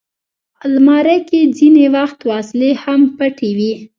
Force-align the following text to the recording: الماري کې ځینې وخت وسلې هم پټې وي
الماري 0.65 1.17
کې 1.29 1.39
ځینې 1.57 1.85
وخت 1.95 2.19
وسلې 2.31 2.71
هم 2.83 3.01
پټې 3.17 3.49
وي 3.57 3.73